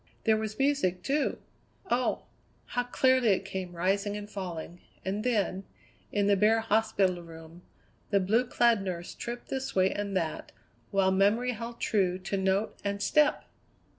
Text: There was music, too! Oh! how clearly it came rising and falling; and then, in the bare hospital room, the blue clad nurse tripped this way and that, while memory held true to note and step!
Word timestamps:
There 0.23 0.35
was 0.35 0.57
music, 0.57 1.03
too! 1.03 1.37
Oh! 1.91 2.23
how 2.65 2.85
clearly 2.85 3.33
it 3.33 3.45
came 3.45 3.75
rising 3.75 4.17
and 4.17 4.27
falling; 4.27 4.81
and 5.05 5.23
then, 5.23 5.63
in 6.11 6.25
the 6.25 6.35
bare 6.35 6.61
hospital 6.61 7.21
room, 7.21 7.61
the 8.09 8.19
blue 8.19 8.47
clad 8.47 8.81
nurse 8.81 9.13
tripped 9.13 9.49
this 9.49 9.75
way 9.75 9.91
and 9.91 10.17
that, 10.17 10.53
while 10.89 11.11
memory 11.11 11.51
held 11.51 11.79
true 11.79 12.17
to 12.17 12.35
note 12.35 12.79
and 12.83 12.99
step! 13.03 13.43